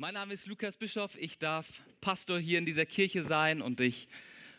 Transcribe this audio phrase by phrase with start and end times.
[0.00, 1.10] Mein Name ist Lukas Bischoff.
[1.18, 1.66] Ich darf
[2.00, 4.08] Pastor hier in dieser Kirche sein und ich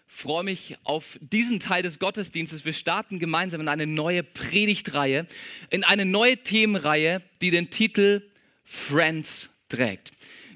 [0.06, 2.64] freue mich auf diesen Teil des Gottesdienstes.
[2.64, 5.26] Wir starten gemeinsam in eine neue Predigtreihe,
[5.72, 8.22] in eine neue Themenreihe, die den Titel
[8.64, 10.12] Friends trägt.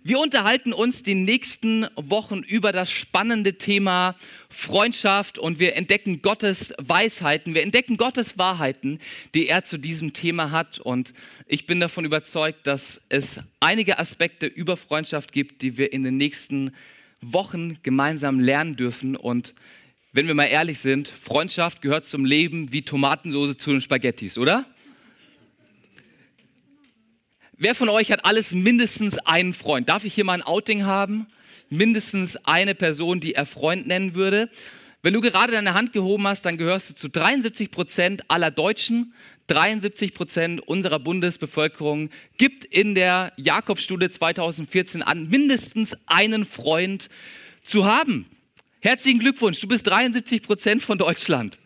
[0.08, 4.16] Wir unterhalten uns die nächsten Wochen über das spannende Thema
[4.50, 9.00] Freundschaft und wir entdecken Gottes Weisheiten, wir entdecken Gottes Wahrheiten,
[9.34, 10.78] die er zu diesem Thema hat.
[10.78, 11.16] Und
[11.48, 16.18] ich bin davon überzeugt, dass es einige Aspekte über Freundschaft gibt, die wir in den
[16.18, 16.76] nächsten
[17.22, 19.16] Wochen gemeinsam lernen dürfen.
[19.16, 19.56] Und
[20.12, 24.68] wenn wir mal ehrlich sind, Freundschaft gehört zum Leben wie Tomatensoße zu den Spaghettis, oder?
[27.58, 29.88] Wer von euch hat alles mindestens einen Freund?
[29.88, 31.28] Darf ich hier mal ein Outing haben?
[31.70, 34.50] Mindestens eine Person, die er Freund nennen würde.
[35.04, 39.14] Wenn du gerade deine Hand gehoben hast, dann gehörst du zu 73 Prozent aller Deutschen.
[39.48, 47.08] 73 Prozent unserer Bundesbevölkerung gibt in der Jakobsstudie 2014 an, mindestens einen Freund
[47.64, 48.26] zu haben.
[48.82, 51.58] Herzlichen Glückwunsch, du bist 73 Prozent von Deutschland.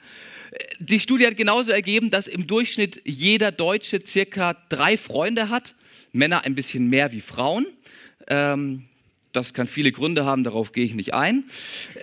[0.80, 5.76] Die Studie hat genauso ergeben, dass im Durchschnitt jeder Deutsche circa drei Freunde hat.
[6.12, 7.68] Männer ein bisschen mehr wie Frauen.
[8.28, 8.86] Ähm,
[9.32, 11.44] das kann viele Gründe haben, darauf gehe ich nicht ein.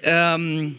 [0.02, 0.76] Ähm,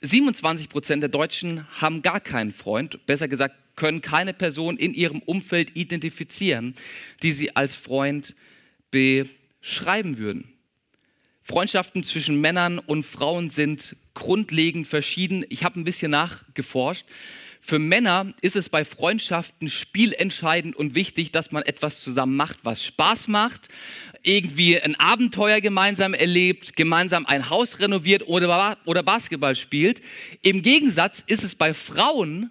[0.00, 5.20] 27 Prozent der Deutschen haben gar keinen Freund, besser gesagt, können keine Person in ihrem
[5.20, 6.74] Umfeld identifizieren,
[7.22, 8.34] die sie als Freund
[8.90, 10.53] beschreiben würden.
[11.46, 15.44] Freundschaften zwischen Männern und Frauen sind grundlegend verschieden.
[15.50, 17.04] Ich habe ein bisschen nachgeforscht.
[17.60, 22.82] Für Männer ist es bei Freundschaften spielentscheidend und wichtig, dass man etwas zusammen macht, was
[22.82, 23.68] Spaß macht,
[24.22, 30.00] irgendwie ein Abenteuer gemeinsam erlebt, gemeinsam ein Haus renoviert oder, oder Basketball spielt.
[30.40, 32.50] Im Gegensatz ist es bei Frauen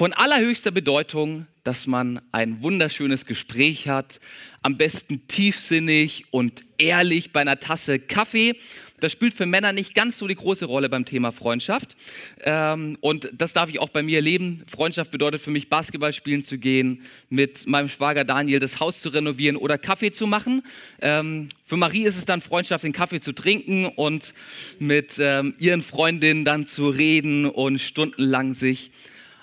[0.00, 4.18] von allerhöchster Bedeutung, dass man ein wunderschönes Gespräch hat,
[4.62, 8.56] am besten tiefsinnig und ehrlich bei einer Tasse Kaffee
[9.00, 11.96] das spielt für Männer nicht ganz so die große Rolle beim Thema Freundschaft.
[12.42, 14.62] Ähm, und das darf ich auch bei mir erleben.
[14.66, 19.08] Freundschaft bedeutet für mich, Basketball spielen zu gehen, mit meinem Schwager Daniel das Haus zu
[19.08, 20.62] renovieren oder Kaffee zu machen.
[21.00, 24.34] Ähm, für Marie ist es dann Freundschaft, den Kaffee zu trinken und
[24.78, 28.90] mit ähm, ihren Freundinnen dann zu reden und stundenlang sich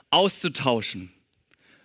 [0.09, 1.11] auszutauschen.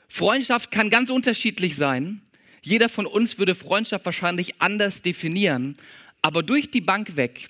[0.09, 2.22] Freundschaft kann ganz unterschiedlich sein.
[2.62, 5.77] Jeder von uns würde Freundschaft wahrscheinlich anders definieren.
[6.21, 7.49] Aber durch die Bank weg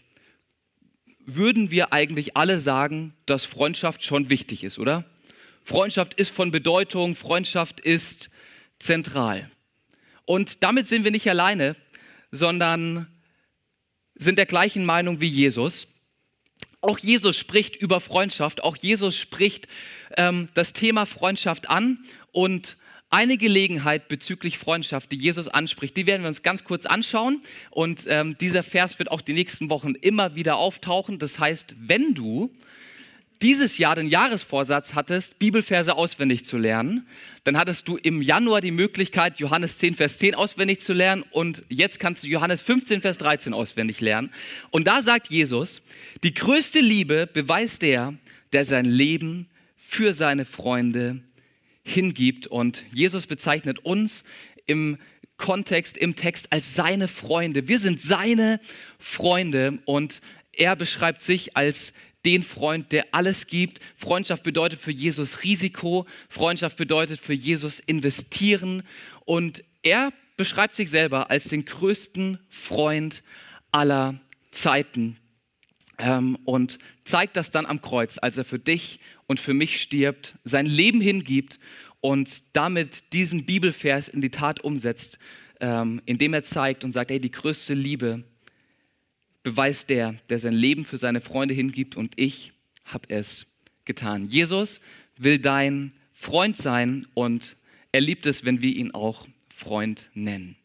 [1.27, 5.05] würden wir eigentlich alle sagen, dass Freundschaft schon wichtig ist, oder?
[5.63, 8.31] Freundschaft ist von Bedeutung, Freundschaft ist
[8.79, 9.51] zentral.
[10.25, 11.77] Und damit sind wir nicht alleine,
[12.31, 13.07] sondern
[14.15, 15.87] sind der gleichen Meinung wie Jesus.
[16.83, 19.69] Auch Jesus spricht über Freundschaft, auch Jesus spricht
[20.17, 22.77] ähm, das Thema Freundschaft an und
[23.09, 27.41] eine Gelegenheit bezüglich Freundschaft, die Jesus anspricht, die werden wir uns ganz kurz anschauen.
[27.71, 31.21] Und ähm, dieser Vers wird auch die nächsten Wochen immer wieder auftauchen.
[31.21, 32.51] Das heißt, wenn du
[33.43, 37.07] dieses Jahr den Jahresvorsatz hattest, Bibelverse auswendig zu lernen,
[37.45, 41.65] dann hattest du im Januar die Möglichkeit, Johannes 10, Vers 10 auswendig zu lernen und
[41.69, 44.31] jetzt kannst du Johannes 15, Vers 13 auswendig lernen.
[44.71, 45.83] Und da sagt Jesus,
[46.23, 48.15] die größte Liebe beweist der,
[48.53, 51.23] der sein Leben für seine Freunde
[51.83, 52.47] hingibt.
[52.47, 54.25] Und Jesus bezeichnet uns
[54.67, 54.99] im
[55.37, 57.67] Kontext, im Text als seine Freunde.
[57.67, 58.61] Wir sind seine
[58.99, 60.21] Freunde und
[60.53, 61.93] er beschreibt sich als
[62.25, 63.81] den Freund, der alles gibt.
[63.97, 68.83] Freundschaft bedeutet für Jesus Risiko, Freundschaft bedeutet für Jesus investieren
[69.25, 73.23] und er beschreibt sich selber als den größten Freund
[73.73, 75.17] aller Zeiten
[75.99, 80.37] ähm, und zeigt das dann am Kreuz, als er für dich und für mich stirbt,
[80.45, 81.59] sein Leben hingibt
[82.01, 85.19] und damit diesen Bibelvers in die Tat umsetzt,
[85.61, 88.25] ähm, indem er zeigt und sagt, hey, die größte Liebe
[89.43, 92.53] beweist der, der sein Leben für seine Freunde hingibt und ich
[92.85, 93.47] habe es
[93.85, 94.29] getan.
[94.29, 94.81] Jesus
[95.17, 97.57] will dein Freund sein und
[97.91, 100.57] er liebt es, wenn wir ihn auch Freund nennen.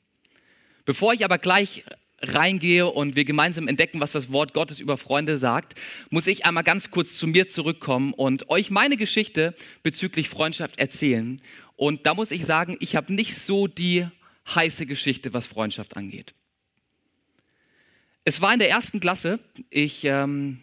[0.85, 1.83] Bevor ich aber gleich
[2.21, 5.75] reingehe und wir gemeinsam entdecken, was das Wort Gottes über Freunde sagt,
[6.09, 11.41] muss ich einmal ganz kurz zu mir zurückkommen und euch meine Geschichte bezüglich Freundschaft erzählen.
[11.75, 14.07] Und da muss ich sagen, ich habe nicht so die
[14.55, 16.33] heiße Geschichte, was Freundschaft angeht.
[18.27, 19.39] Es war in der ersten Klasse.
[19.69, 20.59] Ich ähm,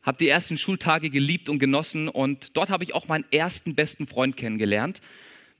[0.00, 4.06] habe die ersten Schultage geliebt und genossen und dort habe ich auch meinen ersten besten
[4.06, 5.02] Freund kennengelernt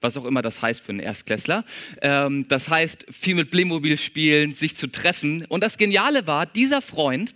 [0.00, 1.64] was auch immer das heißt für einen Erstklässler.
[2.02, 5.44] Ähm, das heißt, viel mit Playmobil spielen, sich zu treffen.
[5.46, 7.34] Und das Geniale war, dieser Freund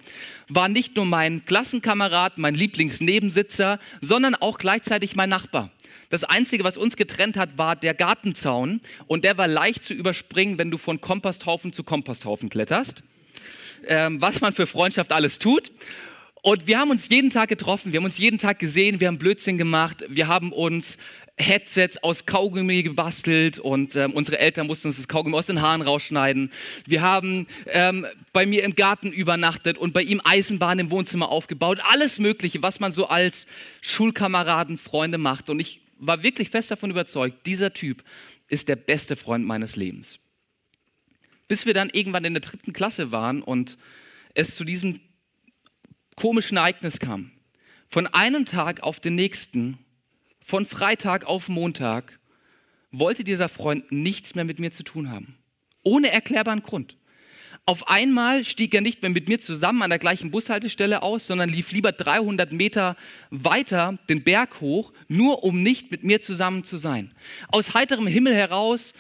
[0.49, 5.71] war nicht nur mein Klassenkamerad, mein Lieblingsnebensitzer, sondern auch gleichzeitig mein Nachbar.
[6.11, 8.83] Das Einzige, was uns getrennt hat, war der Gartenzaun.
[9.07, 13.03] Und der war leicht zu überspringen, wenn du von Komposthaufen zu Komposthaufen kletterst.
[13.87, 15.73] Ähm, was man für Freundschaft alles tut.
[16.43, 19.19] Und wir haben uns jeden Tag getroffen, wir haben uns jeden Tag gesehen, wir haben
[19.19, 20.97] Blödsinn gemacht, wir haben uns
[21.37, 25.83] Headsets aus Kaugummi gebastelt und ähm, unsere Eltern mussten uns das Kaugummi aus den Haaren
[25.83, 26.51] rausschneiden.
[26.87, 31.79] Wir haben ähm, bei mir im Garten übernachtet und bei ihm Eisenbahn im Wohnzimmer aufgebaut.
[31.83, 33.47] Alles Mögliche, was man so als
[33.81, 35.51] Schulkameraden, Freunde macht.
[35.51, 38.03] Und ich war wirklich fest davon überzeugt, dieser Typ
[38.49, 40.19] ist der beste Freund meines Lebens.
[41.51, 43.77] Bis wir dann irgendwann in der dritten Klasse waren und
[44.35, 45.01] es zu diesem
[46.15, 47.33] komischen Ereignis kam.
[47.89, 49.77] Von einem Tag auf den nächsten
[50.41, 52.21] von Freitag auf Montag
[52.93, 55.39] wollte dieser Freund nichts mehr mit mir zu tun haben.
[55.83, 56.97] Ohne erklärbaren Grund.
[57.67, 61.51] Auf einmal stieg er nicht mehr mit mir zusammen an der gleichen Bushaltestelle aus, sondern
[61.51, 62.97] lief lieber 300 Meter
[63.31, 67.13] weiter den Berg hoch, nur um nicht mit mir zusammen zu sein.
[67.49, 68.93] Aus heiterem Himmel heraus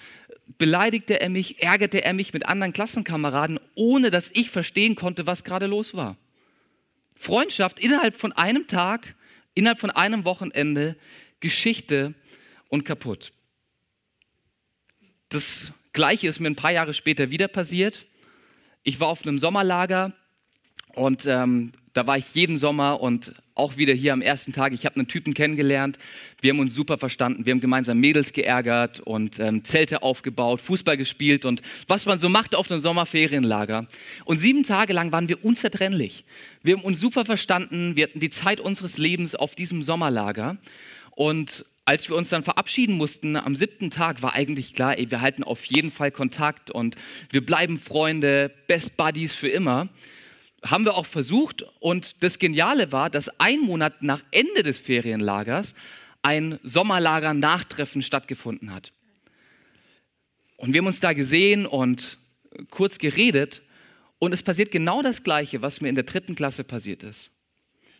[0.58, 5.44] beleidigte er mich, ärgerte er mich mit anderen Klassenkameraden, ohne dass ich verstehen konnte, was
[5.44, 6.16] gerade los war.
[7.16, 9.14] Freundschaft innerhalb von einem Tag,
[9.54, 10.96] innerhalb von einem Wochenende
[11.40, 12.14] Geschichte
[12.68, 13.32] und kaputt.
[15.28, 18.06] Das Gleiche ist mir ein paar Jahre später wieder passiert.
[18.82, 20.14] Ich war auf einem Sommerlager
[20.94, 24.72] und ähm, da war ich jeden Sommer und auch wieder hier am ersten Tag.
[24.72, 25.98] Ich habe einen Typen kennengelernt.
[26.40, 27.44] Wir haben uns super verstanden.
[27.44, 32.28] Wir haben gemeinsam Mädels geärgert und ähm, Zelte aufgebaut, Fußball gespielt und was man so
[32.28, 33.86] macht auf einem Sommerferienlager.
[34.24, 36.24] Und sieben Tage lang waren wir unzertrennlich.
[36.62, 37.96] Wir haben uns super verstanden.
[37.96, 40.56] Wir hatten die Zeit unseres Lebens auf diesem Sommerlager.
[41.10, 45.20] Und als wir uns dann verabschieden mussten am siebten Tag, war eigentlich klar, ey, wir
[45.20, 46.96] halten auf jeden Fall Kontakt und
[47.30, 49.88] wir bleiben Freunde, Best Buddies für immer.
[50.64, 55.74] Haben wir auch versucht und das Geniale war, dass ein Monat nach Ende des Ferienlagers
[56.22, 58.92] ein Sommerlager-Nachtreffen stattgefunden hat.
[60.56, 62.18] Und wir haben uns da gesehen und
[62.68, 63.62] kurz geredet
[64.18, 67.30] und es passiert genau das Gleiche, was mir in der dritten Klasse passiert ist.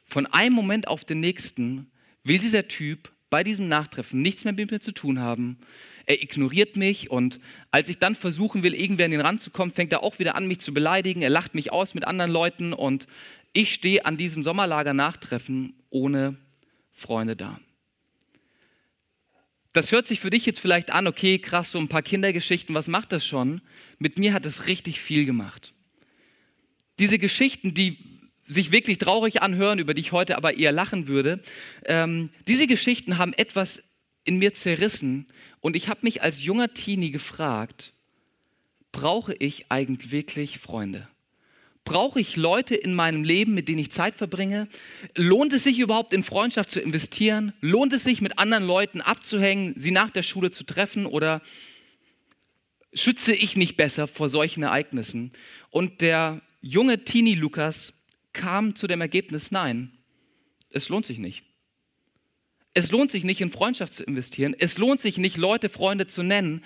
[0.04, 1.90] Von einem Moment auf den nächsten
[2.24, 5.58] will dieser Typ bei diesem Nachtreffen nichts mehr mit mir zu tun haben.
[6.10, 7.38] Er ignoriert mich und
[7.70, 10.34] als ich dann versuchen will, irgendwer an den Rand zu kommen, fängt er auch wieder
[10.34, 11.22] an, mich zu beleidigen.
[11.22, 13.06] Er lacht mich aus mit anderen Leuten und
[13.52, 16.36] ich stehe an diesem Sommerlager Nachtreffen ohne
[16.90, 17.60] Freunde da.
[19.72, 22.88] Das hört sich für dich jetzt vielleicht an, okay, krass, so ein paar Kindergeschichten, was
[22.88, 23.60] macht das schon?
[24.00, 25.74] Mit mir hat es richtig viel gemacht.
[26.98, 27.98] Diese Geschichten, die
[28.42, 31.40] sich wirklich traurig anhören, über die ich heute aber eher lachen würde.
[31.84, 33.84] Ähm, diese Geschichten haben etwas
[34.30, 35.26] in mir zerrissen
[35.60, 37.92] und ich habe mich als junger Teenie gefragt,
[38.92, 41.08] brauche ich eigentlich wirklich Freunde?
[41.84, 44.68] Brauche ich Leute in meinem Leben, mit denen ich Zeit verbringe?
[45.16, 47.54] Lohnt es sich überhaupt in Freundschaft zu investieren?
[47.60, 51.42] Lohnt es sich mit anderen Leuten abzuhängen, sie nach der Schule zu treffen oder
[52.94, 55.30] schütze ich mich besser vor solchen Ereignissen?
[55.70, 57.92] Und der junge Teenie Lukas
[58.32, 59.90] kam zu dem Ergebnis, nein,
[60.70, 61.49] es lohnt sich nicht.
[62.72, 64.54] Es lohnt sich nicht, in Freundschaft zu investieren.
[64.58, 66.62] Es lohnt sich nicht, Leute Freunde zu nennen,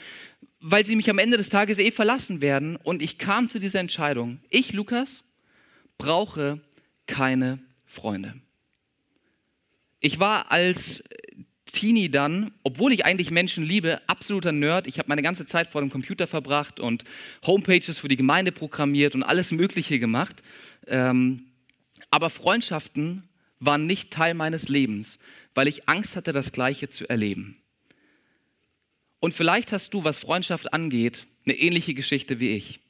[0.61, 2.77] weil sie mich am Ende des Tages eh verlassen werden.
[2.77, 4.41] Und ich kam zu dieser Entscheidung.
[4.51, 5.25] Ich, Lukas,
[5.97, 6.61] brauche
[7.07, 8.35] keine Freunde.
[10.01, 11.03] Ich war als
[11.75, 14.87] Teenie dann, obwohl ich eigentlich Menschen liebe, absoluter Nerd.
[14.87, 17.05] Ich habe meine ganze Zeit vor dem Computer verbracht und
[17.47, 20.43] Homepages für die Gemeinde programmiert und alles Mögliche gemacht.
[20.87, 21.47] Ähm,
[22.11, 23.25] aber Freundschaften
[23.59, 25.19] waren nicht Teil meines Lebens,
[25.55, 27.59] weil ich Angst hatte, das Gleiche zu erleben.
[29.21, 32.81] Und vielleicht hast du, was Freundschaft angeht, eine ähnliche Geschichte wie ich.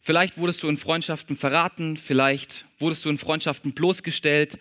[0.00, 4.58] Vielleicht wurdest du in Freundschaften verraten, vielleicht wurdest du in Freundschaften bloßgestellt.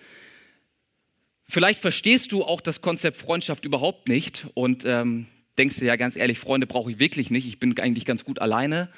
[1.44, 6.16] Vielleicht verstehst du auch das Konzept Freundschaft überhaupt nicht und ähm, denkst dir ja ganz
[6.16, 8.90] ehrlich, Freunde brauche ich wirklich nicht, ich bin eigentlich ganz gut alleine.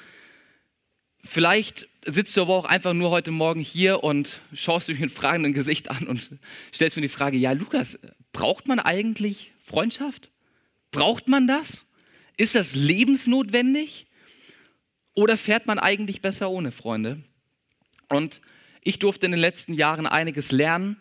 [1.26, 5.52] Vielleicht sitzt du aber auch einfach nur heute Morgen hier und schaust mich mit fragendem
[5.52, 6.30] Gesicht an und
[6.72, 7.98] stellst mir die Frage, ja Lukas,
[8.32, 10.30] braucht man eigentlich Freundschaft?
[10.92, 11.84] Braucht man das?
[12.36, 14.06] Ist das lebensnotwendig?
[15.14, 17.22] Oder fährt man eigentlich besser ohne Freunde?
[18.08, 18.40] Und
[18.82, 20.96] ich durfte in den letzten Jahren einiges lernen.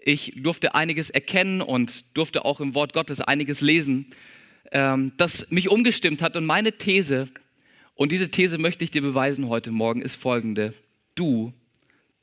[0.00, 4.06] Ich durfte einiges erkennen und durfte auch im Wort Gottes einiges lesen,
[4.72, 6.36] ähm, das mich umgestimmt hat.
[6.36, 7.28] Und meine These
[7.98, 10.72] und diese These möchte ich dir beweisen heute Morgen, ist folgende.
[11.16, 11.52] Du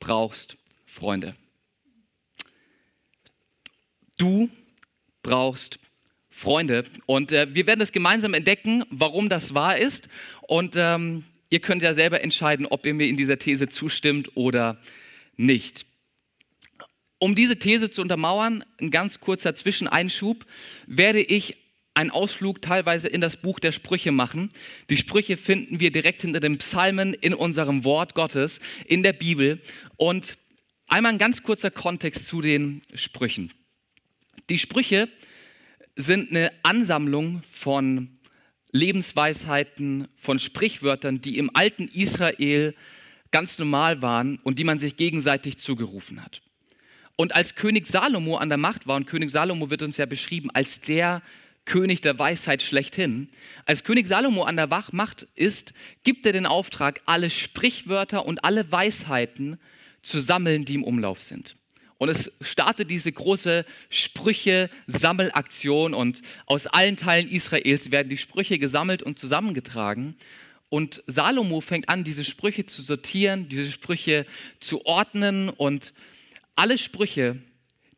[0.00, 0.56] brauchst
[0.86, 1.34] Freunde.
[4.16, 4.48] Du
[5.22, 5.78] brauchst
[6.30, 6.86] Freunde.
[7.04, 10.08] Und äh, wir werden es gemeinsam entdecken, warum das wahr ist.
[10.48, 14.80] Und ähm, ihr könnt ja selber entscheiden, ob ihr mir in dieser These zustimmt oder
[15.36, 15.84] nicht.
[17.18, 20.46] Um diese These zu untermauern, ein ganz kurzer Zwischeneinschub,
[20.86, 21.58] werde ich
[21.96, 24.50] einen Ausflug teilweise in das Buch der Sprüche machen.
[24.90, 29.60] Die Sprüche finden wir direkt hinter den Psalmen in unserem Wort Gottes, in der Bibel.
[29.96, 30.36] Und
[30.86, 33.52] einmal ein ganz kurzer Kontext zu den Sprüchen.
[34.50, 35.08] Die Sprüche
[35.96, 38.18] sind eine Ansammlung von
[38.72, 42.74] Lebensweisheiten, von Sprichwörtern, die im alten Israel
[43.30, 46.42] ganz normal waren und die man sich gegenseitig zugerufen hat.
[47.16, 50.50] Und als König Salomo an der Macht war, und König Salomo wird uns ja beschrieben
[50.52, 51.22] als der
[51.66, 53.28] König der Weisheit schlechthin,
[53.66, 58.72] als König Salomo an der Macht ist, gibt er den Auftrag, alle Sprichwörter und alle
[58.72, 59.58] Weisheiten
[60.00, 61.56] zu sammeln, die im Umlauf sind.
[61.98, 69.02] Und es startet diese große Sprüche-Sammelaktion und aus allen Teilen Israels werden die Sprüche gesammelt
[69.02, 70.14] und zusammengetragen.
[70.68, 74.26] Und Salomo fängt an, diese Sprüche zu sortieren, diese Sprüche
[74.60, 75.94] zu ordnen und
[76.54, 77.38] alle Sprüche,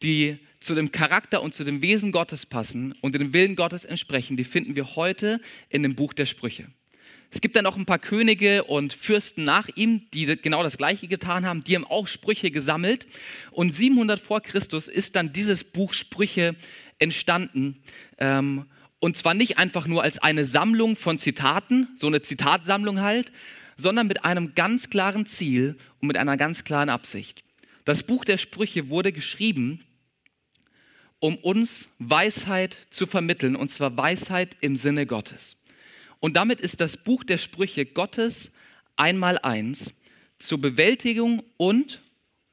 [0.03, 4.37] die zu dem Charakter und zu dem Wesen Gottes passen und dem Willen Gottes entsprechen,
[4.37, 6.67] die finden wir heute in dem Buch der Sprüche.
[7.31, 11.09] Es gibt dann noch ein paar Könige und Fürsten nach ihm, die genau das Gleiche
[11.09, 11.63] getan haben.
[11.63, 13.07] Die haben auch Sprüche gesammelt.
[13.51, 16.57] Und 700 vor Christus ist dann dieses Buch Sprüche
[16.99, 17.83] entstanden.
[18.17, 18.65] Ähm,
[18.99, 23.31] und zwar nicht einfach nur als eine Sammlung von Zitaten, so eine Zitatsammlung halt,
[23.77, 27.45] sondern mit einem ganz klaren Ziel und mit einer ganz klaren Absicht.
[27.85, 29.85] Das Buch der Sprüche wurde geschrieben,
[31.21, 35.57] um uns Weisheit zu vermitteln, und zwar Weisheit im Sinne Gottes.
[36.21, 38.51] Und damit ist das Buch der Sprüche Gottes
[38.97, 39.95] einmal eins
[40.39, 42.03] zur Bewältigung und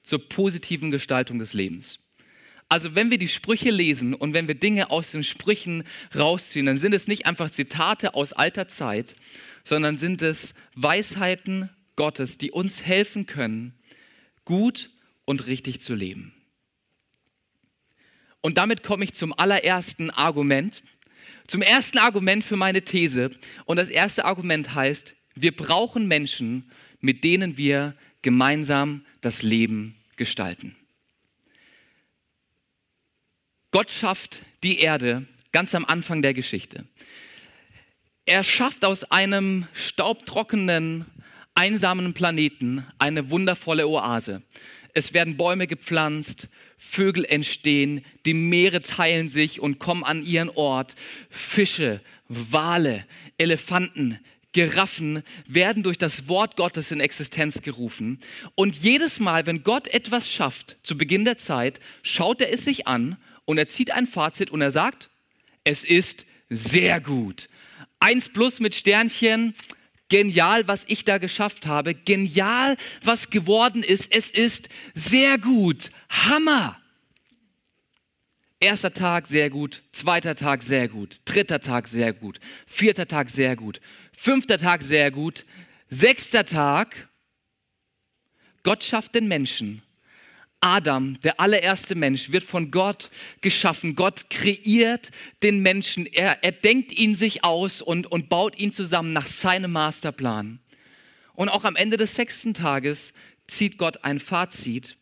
[0.04, 2.00] zur positiven Gestaltung des Lebens.
[2.68, 5.84] Also wenn wir die Sprüche lesen und wenn wir Dinge aus den Sprüchen
[6.16, 9.16] rausziehen, dann sind es nicht einfach Zitate aus alter Zeit,
[9.64, 13.74] sondern sind es Weisheiten Gottes, die uns helfen können,
[14.46, 14.90] gut
[15.26, 16.35] und richtig zu leben.
[18.46, 20.84] Und damit komme ich zum allerersten Argument,
[21.48, 23.32] zum ersten Argument für meine These.
[23.66, 30.76] Und das erste Argument heißt, wir brauchen Menschen, mit denen wir gemeinsam das Leben gestalten.
[33.72, 36.86] Gott schafft die Erde ganz am Anfang der Geschichte.
[38.28, 41.08] Er schafft aus einem staubtrockenen,
[41.56, 44.44] einsamen Planeten eine wundervolle Oase.
[44.96, 46.48] Es werden Bäume gepflanzt,
[46.78, 50.96] Vögel entstehen, die Meere teilen sich und kommen an ihren Ort.
[51.30, 53.06] Fische, Wale,
[53.38, 54.20] Elefanten,
[54.54, 58.22] Giraffen werden durch das Wort Gottes in Existenz gerufen.
[58.56, 62.88] Und jedes Mal, wenn Gott etwas schafft, zu Beginn der Zeit, schaut er es sich
[62.88, 65.10] an und er zieht ein Fazit und er sagt,
[65.66, 67.50] es ist sehr gut.
[68.00, 69.56] Eins plus mit Sternchen,
[70.10, 76.80] genial, was ich da geschafft habe, genial, was geworden ist, es ist sehr gut, Hammer.
[78.60, 83.56] Erster Tag sehr gut, zweiter Tag sehr gut, dritter Tag sehr gut, vierter Tag sehr
[83.56, 83.82] gut,
[84.16, 85.46] fünfter Tag sehr gut,
[85.90, 87.10] sechster Tag,
[88.64, 89.84] Gott schafft den Menschen
[90.66, 93.96] Adam, der allererste Mensch, wird von Gott geschaffen.
[93.96, 95.12] Gott kreiert
[95.44, 96.08] den Menschen.
[96.08, 100.60] Er, er denkt ihn sich aus und, und baut ihn zusammen nach seinem Masterplan.
[101.36, 103.14] Und auch am Ende des sechsten Tages
[103.46, 104.98] zieht Gott ein Fazit.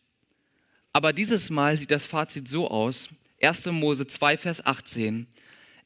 [0.92, 3.08] Aber dieses Mal sieht das Fazit so aus.
[3.40, 3.64] 1.
[3.66, 5.26] Mose 2, Vers 18.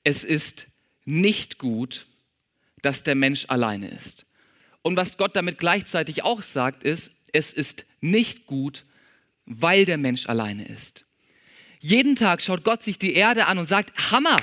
[0.02, 0.66] Es ist
[1.04, 2.08] nicht gut,
[2.82, 4.26] dass der Mensch alleine ist.
[4.82, 8.84] Und was Gott damit gleichzeitig auch sagt, ist, es ist nicht gut,
[9.48, 11.04] weil der Mensch alleine ist.
[11.80, 14.36] Jeden Tag schaut Gott sich die Erde an und sagt, Hammer,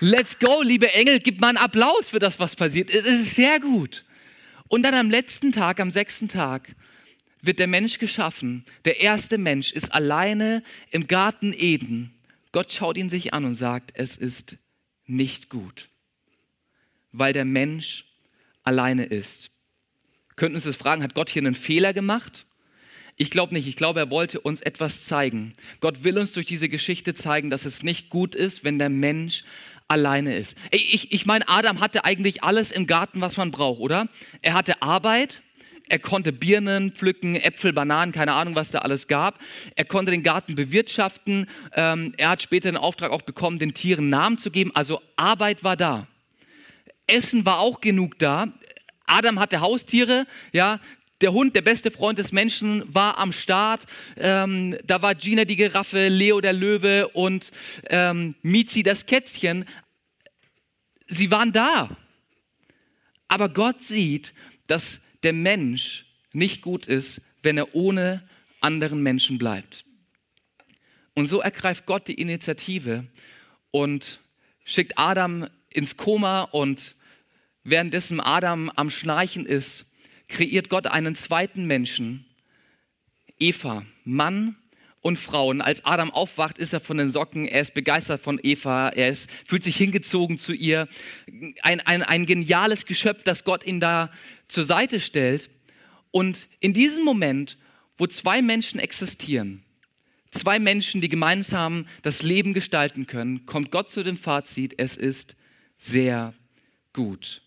[0.00, 2.90] let's go, liebe Engel, gib mal einen Applaus für das, was passiert.
[2.90, 4.04] Es ist sehr gut.
[4.68, 6.74] Und dann am letzten Tag, am sechsten Tag,
[7.42, 8.64] wird der Mensch geschaffen.
[8.84, 12.14] Der erste Mensch ist alleine im Garten Eden.
[12.52, 14.56] Gott schaut ihn sich an und sagt, es ist
[15.04, 15.88] nicht gut,
[17.12, 18.06] weil der Mensch
[18.62, 19.50] alleine ist.
[20.36, 22.45] Könnten uns das fragen, hat Gott hier einen Fehler gemacht?
[23.16, 23.66] Ich glaube nicht.
[23.66, 25.54] Ich glaube, er wollte uns etwas zeigen.
[25.80, 29.44] Gott will uns durch diese Geschichte zeigen, dass es nicht gut ist, wenn der Mensch
[29.88, 30.56] alleine ist.
[30.70, 34.08] Ich, ich meine, Adam hatte eigentlich alles im Garten, was man braucht, oder?
[34.42, 35.42] Er hatte Arbeit,
[35.88, 39.38] er konnte Birnen pflücken, Äpfel, Bananen, keine Ahnung, was da alles gab.
[39.76, 41.46] Er konnte den Garten bewirtschaften.
[41.74, 44.72] Ähm, er hat später den Auftrag auch bekommen, den Tieren Namen zu geben.
[44.74, 46.08] Also Arbeit war da.
[47.06, 48.48] Essen war auch genug da.
[49.06, 50.80] Adam hatte Haustiere, ja,
[51.20, 53.86] der Hund, der beste Freund des Menschen, war am Start.
[54.16, 57.50] Ähm, da war Gina die Giraffe, Leo der Löwe und
[57.88, 59.64] ähm, Mizi das Kätzchen.
[61.06, 61.96] Sie waren da.
[63.28, 64.34] Aber Gott sieht,
[64.66, 68.28] dass der Mensch nicht gut ist, wenn er ohne
[68.60, 69.84] anderen Menschen bleibt.
[71.14, 73.06] Und so ergreift Gott die Initiative
[73.70, 74.20] und
[74.64, 76.94] schickt Adam ins Koma und
[77.64, 79.86] währenddessen Adam am Schnarchen ist,
[80.28, 82.24] kreiert Gott einen zweiten Menschen,
[83.38, 84.56] Eva, Mann
[85.00, 85.48] und Frau.
[85.48, 89.08] Und als Adam aufwacht, ist er von den Socken, er ist begeistert von Eva, er
[89.08, 90.88] ist, fühlt sich hingezogen zu ihr.
[91.62, 94.10] Ein, ein, ein geniales Geschöpf, das Gott ihm da
[94.48, 95.48] zur Seite stellt.
[96.10, 97.56] Und in diesem Moment,
[97.96, 99.62] wo zwei Menschen existieren,
[100.30, 105.36] zwei Menschen, die gemeinsam das Leben gestalten können, kommt Gott zu dem Fazit, es ist
[105.78, 106.34] sehr
[106.92, 107.42] gut.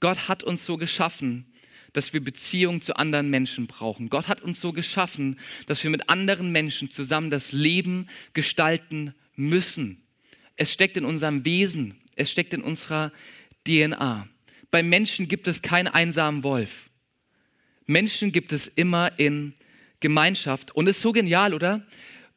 [0.00, 1.46] Gott hat uns so geschaffen,
[1.94, 4.10] dass wir Beziehungen zu anderen Menschen brauchen.
[4.10, 10.02] Gott hat uns so geschaffen, dass wir mit anderen Menschen zusammen das Leben gestalten müssen.
[10.56, 13.10] Es steckt in unserem Wesen, es steckt in unserer
[13.66, 14.28] DNA.
[14.70, 16.90] Bei Menschen gibt es keinen einsamen Wolf.
[17.86, 19.54] Menschen gibt es immer in
[20.00, 20.74] Gemeinschaft.
[20.74, 21.86] Und es ist so genial, oder?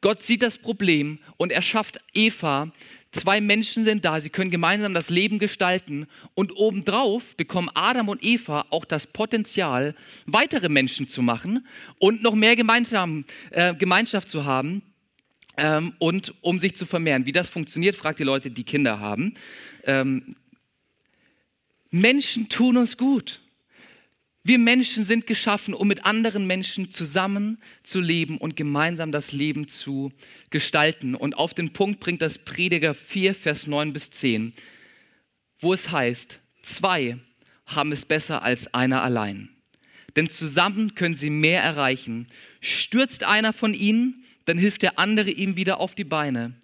[0.00, 2.72] Gott sieht das Problem und er schafft Eva
[3.10, 8.22] Zwei Menschen sind da, sie können gemeinsam das Leben gestalten und obendrauf bekommen Adam und
[8.22, 9.94] Eva auch das Potenzial,
[10.26, 11.66] weitere Menschen zu machen
[11.98, 14.82] und noch mehr gemeinsam, äh, Gemeinschaft zu haben
[15.56, 17.24] ähm, und um sich zu vermehren.
[17.24, 19.34] Wie das funktioniert, fragt die Leute, die Kinder haben.
[19.84, 20.34] Ähm,
[21.90, 23.40] Menschen tun uns gut.
[24.48, 29.68] Wir Menschen sind geschaffen, um mit anderen Menschen zusammen zu leben und gemeinsam das Leben
[29.68, 30.10] zu
[30.48, 31.14] gestalten.
[31.14, 34.54] Und auf den Punkt bringt das Prediger 4, Vers 9 bis 10,
[35.60, 37.18] wo es heißt, zwei
[37.66, 39.50] haben es besser als einer allein.
[40.16, 42.26] Denn zusammen können sie mehr erreichen.
[42.62, 46.54] Stürzt einer von ihnen, dann hilft der andere ihm wieder auf die Beine.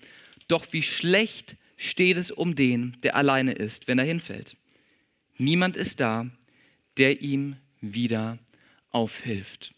[0.49, 4.57] Doch wie schlecht steht es um den, der alleine ist, wenn er hinfällt.
[5.37, 6.31] Niemand ist da,
[6.97, 7.57] der ihm
[7.93, 8.39] wieder
[8.91, 9.75] aufhilft.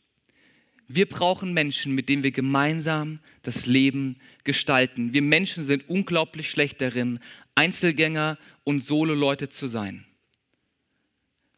[0.89, 5.13] Wir brauchen Menschen, mit denen wir gemeinsam das Leben gestalten.
[5.13, 7.19] Wir Menschen sind unglaublich schlecht darin,
[7.57, 10.05] Einzelgänger und Solo-Leute zu sein.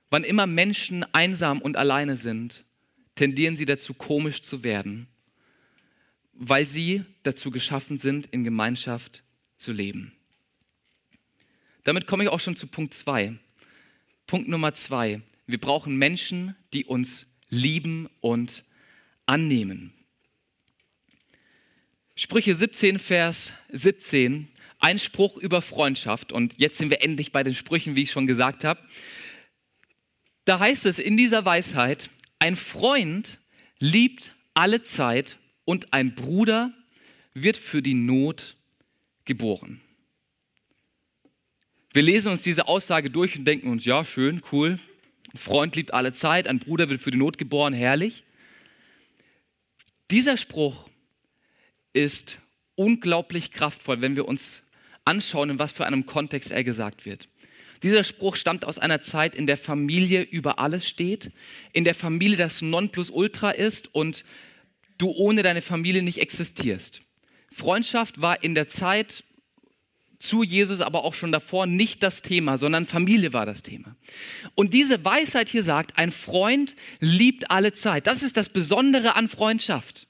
[0.09, 2.65] Wann immer Menschen einsam und alleine sind,
[3.15, 5.09] tendieren sie dazu, komisch zu werden,
[6.33, 9.23] weil sie dazu geschaffen sind, in Gemeinschaft
[9.59, 10.13] zu leben.
[11.85, 13.35] Damit komme ich auch schon zu Punkt 2.
[14.27, 15.21] Punkt Nummer 2.
[15.49, 18.65] Wir brauchen Menschen, die uns lieben und
[19.25, 19.95] annehmen.
[22.15, 26.33] Sprüche 17, Vers 17, ein Spruch über Freundschaft.
[26.33, 28.83] Und jetzt sind wir endlich bei den Sprüchen, wie ich schon gesagt habe.
[30.45, 33.39] Da heißt es in dieser Weisheit, ein Freund
[33.79, 36.75] liebt alle Zeit und ein Bruder
[37.33, 38.55] wird für die Not
[39.25, 39.81] geboren.
[41.95, 44.79] Wir lesen uns diese Aussage durch und denken uns, ja, schön, cool,
[45.33, 48.25] ein Freund liebt alle Zeit, ein Bruder wird für die Not geboren, herrlich.
[50.11, 50.89] Dieser Spruch
[51.93, 52.39] ist
[52.77, 54.63] unglaublich kraftvoll, wenn wir uns
[55.05, 57.29] anschauen, in was für einem Kontext er gesagt wird.
[57.83, 61.31] Dieser Spruch stammt aus einer Zeit, in der Familie über alles steht,
[61.73, 64.25] in der Familie das Nonplusultra ist und
[64.97, 67.03] du ohne deine Familie nicht existierst.
[67.53, 69.25] Freundschaft war in der Zeit
[70.19, 73.97] zu Jesus, aber auch schon davor nicht das Thema, sondern Familie war das Thema.
[74.55, 78.07] Und diese Weisheit hier sagt, ein Freund liebt alle Zeit.
[78.07, 80.09] Das ist das Besondere an Freundschaft.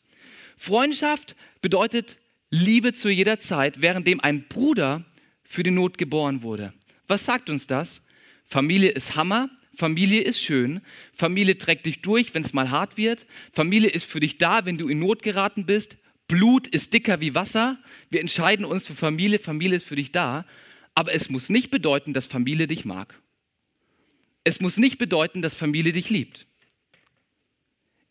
[0.56, 2.16] Freundschaft bedeutet
[2.50, 5.04] Liebe zu jeder Zeit, währenddem ein Bruder
[5.44, 6.72] für die Not geboren wurde.
[7.06, 8.00] Was sagt uns das?
[8.44, 10.80] Familie ist Hammer, Familie ist schön,
[11.12, 14.78] Familie trägt dich durch, wenn es mal hart wird, Familie ist für dich da, wenn
[14.78, 15.96] du in Not geraten bist,
[16.28, 17.78] Blut ist dicker wie Wasser.
[18.10, 19.38] Wir entscheiden uns für Familie.
[19.38, 20.44] Familie ist für dich da.
[20.94, 23.18] Aber es muss nicht bedeuten, dass Familie dich mag.
[24.44, 26.46] Es muss nicht bedeuten, dass Familie dich liebt.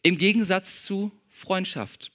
[0.02, 2.12] Im Gegensatz zu Freundschaft.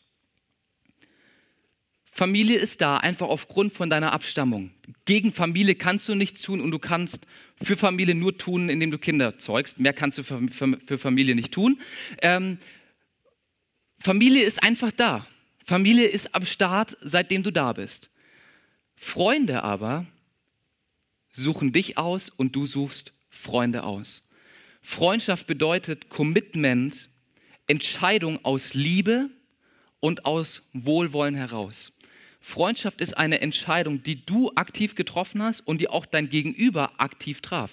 [2.10, 4.70] Familie ist da einfach aufgrund von deiner Abstammung.
[5.04, 7.26] Gegen Familie kannst du nichts tun und du kannst
[7.62, 9.78] für Familie nur tun, indem du Kinder zeugst.
[9.78, 11.80] Mehr kannst du für, Familie nicht tun.
[12.20, 12.58] Ähm,
[13.98, 15.26] Familie ist einfach da.
[15.64, 18.10] Familie ist am Start, seitdem du da bist.
[18.96, 20.06] Freunde aber
[21.32, 24.22] suchen dich aus und du suchst Freunde aus.
[24.82, 27.08] Freundschaft bedeutet Commitment,
[27.66, 29.30] Entscheidung aus Liebe
[30.00, 31.92] und aus Wohlwollen heraus.
[32.40, 37.40] Freundschaft ist eine Entscheidung, die du aktiv getroffen hast und die auch dein Gegenüber aktiv
[37.40, 37.70] traf.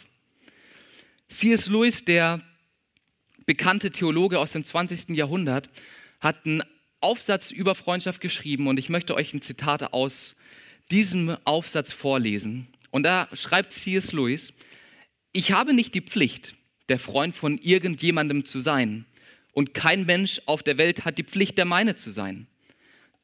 [1.28, 1.68] C.S.
[1.68, 2.42] Lewis, der
[3.48, 5.10] bekannte Theologe aus dem 20.
[5.18, 5.70] Jahrhundert,
[6.20, 6.64] hat einen
[7.02, 10.36] Aufsatz über Freundschaft geschrieben und ich möchte euch ein Zitat aus
[10.92, 12.68] diesem Aufsatz vorlesen.
[12.92, 14.12] Und da schreibt C.S.
[14.12, 14.54] Lewis,
[15.32, 16.56] ich habe nicht die Pflicht,
[16.90, 19.06] der Freund von irgendjemandem zu sein
[19.52, 22.48] und kein Mensch auf der Welt hat die Pflicht, der meine zu sein.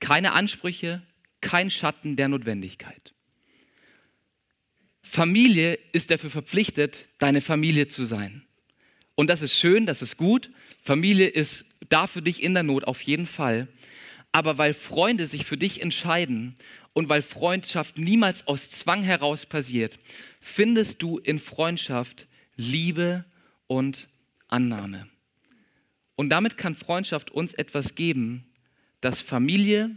[0.01, 1.01] keine Ansprüche,
[1.39, 3.13] kein Schatten der Notwendigkeit.
[5.01, 8.45] Familie ist dafür verpflichtet, deine Familie zu sein.
[9.15, 10.51] Und das ist schön, das ist gut.
[10.86, 13.67] Familie ist da für dich in der Not auf jeden Fall.
[14.32, 16.54] Aber weil Freunde sich für dich entscheiden
[16.93, 19.98] und weil Freundschaft niemals aus Zwang heraus passiert,
[20.39, 23.26] findest du in Freundschaft Liebe
[23.65, 24.08] und
[24.48, 25.08] Annahme.
[26.15, 28.45] Und damit kann Freundschaft uns etwas geben,
[29.02, 29.89] das Familie,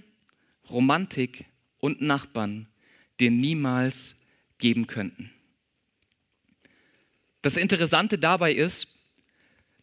[0.71, 1.45] Romantik
[1.81, 2.67] und Nachbarn
[3.21, 4.15] dir niemals
[4.57, 5.31] geben könnten.
[7.43, 8.89] Das Interessante dabei ist,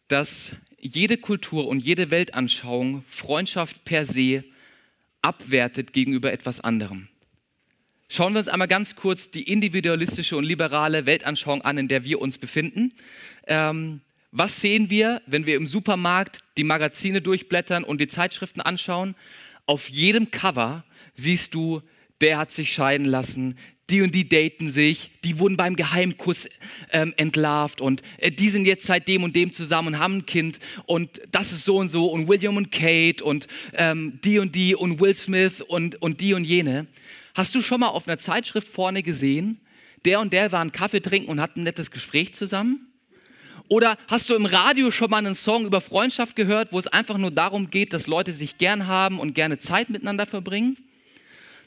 [0.08, 4.44] dass jede Kultur und jede Weltanschauung Freundschaft per se
[5.22, 7.08] abwertet gegenüber etwas anderem.
[8.08, 12.20] Schauen wir uns einmal ganz kurz die individualistische und liberale Weltanschauung an, in der wir
[12.20, 12.92] uns befinden.
[13.48, 19.16] Ähm, was sehen wir, wenn wir im Supermarkt die Magazine durchblättern und die Zeitschriften anschauen?
[19.66, 20.84] Auf jedem Cover
[21.14, 21.82] siehst du,
[22.20, 23.58] der hat sich scheiden lassen,
[23.90, 26.48] die und die daten sich, die wurden beim Geheimkuss
[26.90, 30.26] ähm, entlarvt und äh, die sind jetzt seit dem und dem zusammen und haben ein
[30.26, 34.54] Kind und das ist so und so und William und Kate und ähm, die und
[34.54, 36.86] die und Will Smith und, und die und jene.
[37.34, 39.60] Hast du schon mal auf einer Zeitschrift vorne gesehen,
[40.04, 42.86] der und der war einen Kaffee trinken und hat ein nettes Gespräch zusammen?
[43.68, 47.18] Oder hast du im Radio schon mal einen Song über Freundschaft gehört, wo es einfach
[47.18, 50.76] nur darum geht, dass Leute sich gern haben und gerne Zeit miteinander verbringen?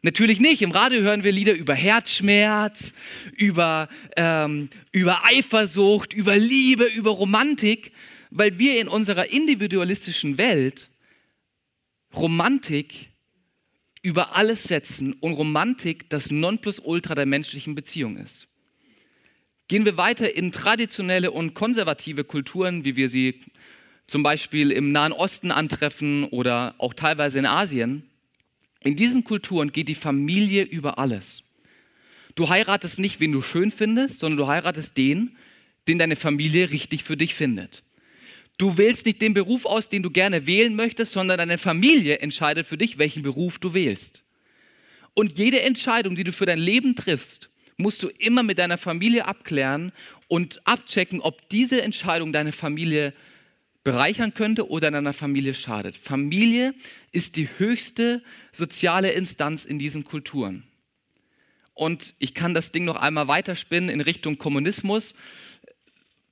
[0.01, 0.61] Natürlich nicht.
[0.61, 2.93] Im Radio hören wir Lieder über Herzschmerz,
[3.35, 7.91] über, ähm, über Eifersucht, über Liebe, über Romantik,
[8.31, 10.89] weil wir in unserer individualistischen Welt
[12.15, 13.09] Romantik
[14.01, 18.47] über alles setzen und Romantik das Nonplusultra der menschlichen Beziehung ist.
[19.67, 23.41] Gehen wir weiter in traditionelle und konservative Kulturen, wie wir sie
[24.07, 28.09] zum Beispiel im Nahen Osten antreffen oder auch teilweise in Asien.
[28.83, 31.43] In diesen Kulturen geht die Familie über alles.
[32.35, 35.35] Du heiratest nicht, wen du schön findest, sondern du heiratest den,
[35.87, 37.83] den deine Familie richtig für dich findet.
[38.57, 42.67] Du wählst nicht den Beruf aus, den du gerne wählen möchtest, sondern deine Familie entscheidet
[42.67, 44.23] für dich, welchen Beruf du wählst.
[45.13, 49.25] Und jede Entscheidung, die du für dein Leben triffst, musst du immer mit deiner Familie
[49.25, 49.91] abklären
[50.27, 53.13] und abchecken, ob diese Entscheidung deine Familie
[53.91, 55.97] bereichern könnte oder deiner Familie schadet.
[55.97, 56.75] Familie
[57.11, 58.21] ist die höchste
[58.51, 60.63] soziale Instanz in diesen Kulturen.
[61.73, 65.15] Und ich kann das Ding noch einmal weiterspinnen in Richtung Kommunismus.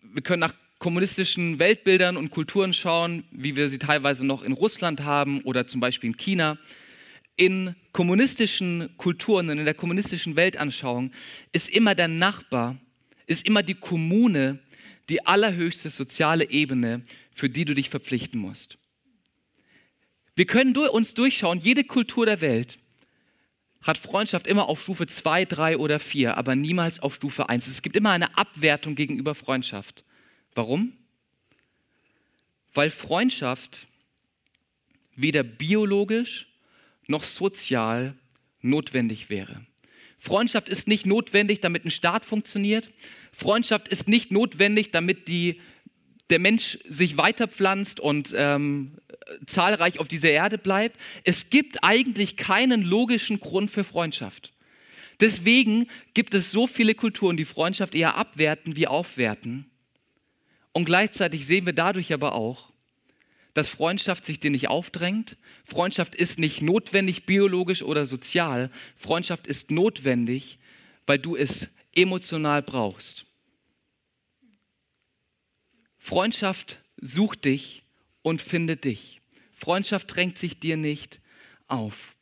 [0.01, 5.03] Wir können nach kommunistischen Weltbildern und Kulturen schauen, wie wir sie teilweise noch in Russland
[5.03, 6.59] haben oder zum Beispiel in China
[7.37, 11.11] in kommunistischen Kulturen und in der kommunistischen Weltanschauung
[11.53, 12.77] ist immer der Nachbar,
[13.27, 14.59] ist immer die Kommune
[15.09, 18.77] die allerhöchste soziale Ebene, für die du dich verpflichten musst.
[20.35, 22.79] Wir können uns durchschauen, jede Kultur der Welt
[23.81, 27.67] hat Freundschaft immer auf Stufe 2, 3 oder 4, aber niemals auf Stufe 1.
[27.67, 30.03] Es gibt immer eine Abwertung gegenüber Freundschaft.
[30.53, 30.93] Warum?
[32.73, 33.87] Weil Freundschaft
[35.15, 36.47] weder biologisch
[37.07, 38.15] noch sozial
[38.61, 39.65] notwendig wäre.
[40.17, 42.89] Freundschaft ist nicht notwendig, damit ein Staat funktioniert.
[43.37, 45.61] Freundschaft ist nicht notwendig, damit die,
[46.31, 48.97] der Mensch sich weiterpflanzt und ähm,
[49.45, 50.97] zahlreich auf dieser Erde bleibt.
[51.23, 54.53] Es gibt eigentlich keinen logischen Grund für Freundschaft.
[55.19, 59.69] Deswegen gibt es so viele Kulturen, die Freundschaft eher abwerten wie aufwerten.
[60.71, 62.71] Und gleichzeitig sehen wir dadurch aber auch,
[63.53, 65.37] dass Freundschaft sich dir nicht aufdrängt.
[65.63, 68.71] Freundschaft ist nicht notwendig biologisch oder sozial.
[68.95, 70.57] Freundschaft ist notwendig,
[71.05, 73.26] weil du es emotional brauchst.
[76.07, 77.83] Freundschaft sucht dich
[78.21, 79.19] und findet dich.
[79.51, 81.19] Freundschaft drängt sich dir nicht
[81.67, 82.15] auf.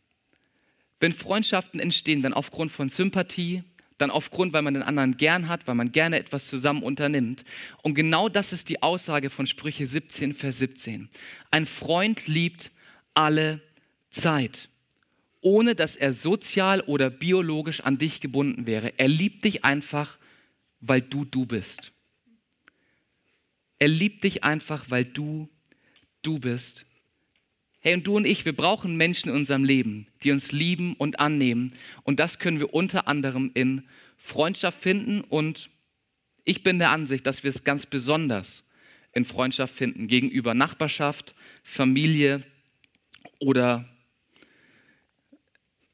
[1.00, 3.62] Wenn Freundschaften entstehen, dann aufgrund von Sympathie,
[4.00, 7.46] dann aufgrund, weil man den anderen gern hat, weil man gerne etwas zusammen unternimmt.
[7.84, 11.08] Und genau das ist die Aussage von Sprüche 17, Vers 17.
[11.52, 12.72] Ein Freund liebt
[13.14, 13.62] alle
[14.10, 14.68] Zeit,
[15.42, 18.98] ohne dass er sozial oder biologisch an dich gebunden wäre.
[18.98, 20.18] Er liebt dich einfach,
[20.82, 21.92] weil du du bist.
[23.80, 25.50] Er liebt dich einfach, weil du
[26.22, 26.86] du bist.
[27.80, 31.20] Hey, und du und ich, wir brauchen Menschen in unserem Leben, die uns lieben und
[31.20, 31.74] annehmen.
[32.04, 35.22] Und das können wir unter anderem in Freundschaft finden.
[35.22, 35.70] Und
[36.46, 38.64] ich bin der Ansicht, dass wir es ganz besonders
[39.14, 42.44] in Freundschaft finden gegenüber Nachbarschaft, Familie
[43.40, 43.88] oder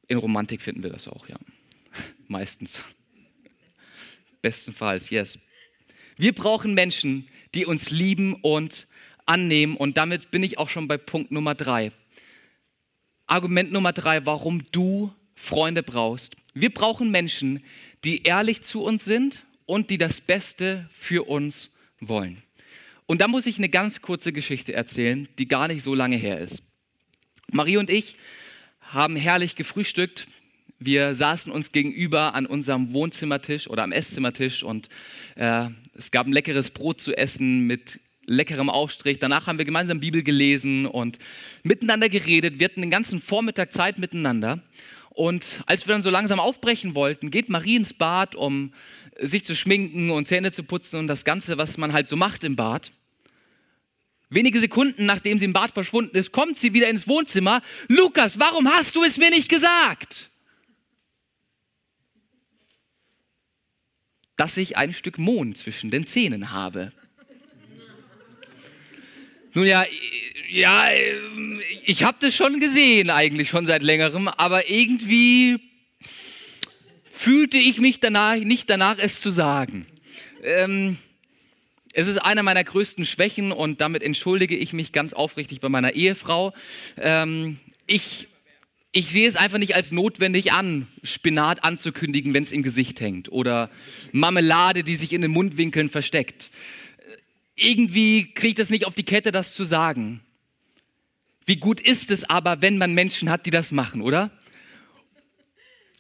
[0.08, 1.38] in Romantik finden wir das auch, ja.
[2.28, 2.82] Meistens.
[4.42, 5.40] Bestenfalls, yes.
[6.18, 8.88] Wir brauchen Menschen, die uns lieben und
[9.26, 9.78] annehmen.
[9.78, 11.92] Und damit bin ich auch schon bei Punkt Nummer drei.
[13.28, 16.36] Argument Nummer drei, warum du Freunde brauchst.
[16.54, 17.64] Wir brauchen Menschen,
[18.04, 22.44] die ehrlich zu uns sind und die das Beste für uns wollen.
[23.06, 26.40] Und da muss ich eine ganz kurze Geschichte erzählen, die gar nicht so lange her
[26.40, 26.64] ist.
[27.52, 28.16] Marie und ich
[28.80, 30.28] haben herrlich gefrühstückt.
[30.84, 34.90] Wir saßen uns gegenüber an unserem Wohnzimmertisch oder am Esszimmertisch und
[35.36, 39.20] äh, es gab ein leckeres Brot zu essen mit leckerem Aufstrich.
[39.20, 41.20] Danach haben wir gemeinsam Bibel gelesen und
[41.62, 42.58] miteinander geredet.
[42.58, 44.64] Wir hatten den ganzen Vormittag Zeit miteinander.
[45.12, 48.74] Und als wir dann so langsam aufbrechen wollten, geht Marie ins Bad, um
[49.20, 52.44] sich zu schminken und Zähne zu putzen und das Ganze, was man halt so macht
[52.44, 52.92] im Bad.
[54.32, 57.62] Wenige Sekunden nachdem sie im Bad verschwunden ist, kommt sie wieder ins Wohnzimmer.
[57.88, 60.31] Lukas, warum hast du es mir nicht gesagt?
[64.42, 66.92] Dass ich ein Stück Mohn zwischen den Zähnen habe.
[69.54, 69.86] Nun ja,
[70.50, 70.86] ja,
[71.86, 75.60] ich habe das schon gesehen eigentlich schon seit längerem, aber irgendwie
[77.08, 79.86] fühlte ich mich danach nicht danach, es zu sagen.
[80.42, 80.98] Ähm,
[81.94, 85.94] es ist einer meiner größten Schwächen und damit entschuldige ich mich ganz aufrichtig bei meiner
[85.94, 86.52] Ehefrau.
[86.98, 88.28] Ähm, ich,
[88.92, 93.32] ich sehe es einfach nicht als notwendig an, Spinat anzukündigen, wenn es im Gesicht hängt
[93.32, 93.70] oder
[94.12, 96.52] Marmelade, die sich in den Mundwinkeln versteckt
[97.62, 100.22] irgendwie kriege ich das nicht auf die Kette, das zu sagen.
[101.46, 104.32] Wie gut ist es aber, wenn man Menschen hat, die das machen, oder?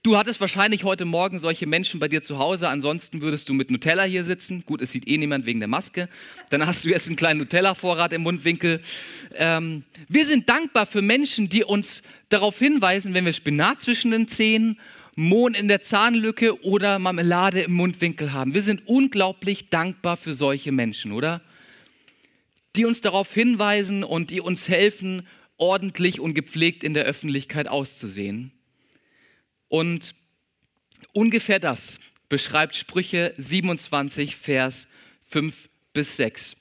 [0.03, 3.69] Du hattest wahrscheinlich heute Morgen solche Menschen bei dir zu Hause, ansonsten würdest du mit
[3.69, 4.63] Nutella hier sitzen.
[4.65, 6.09] Gut, es sieht eh niemand wegen der Maske.
[6.49, 8.81] Dann hast du jetzt einen kleinen Nutella-Vorrat im Mundwinkel.
[9.35, 14.27] Ähm, wir sind dankbar für Menschen, die uns darauf hinweisen, wenn wir Spinat zwischen den
[14.27, 14.79] Zähnen
[15.15, 18.55] Mohn in der Zahnlücke oder Marmelade im Mundwinkel haben.
[18.55, 21.41] Wir sind unglaublich dankbar für solche Menschen, oder?
[22.75, 28.51] Die uns darauf hinweisen und die uns helfen, ordentlich und gepflegt in der Öffentlichkeit auszusehen.
[29.71, 30.15] Und
[31.13, 34.85] ungefähr das beschreibt Sprüche 27, Vers
[35.29, 36.57] 5 bis 6,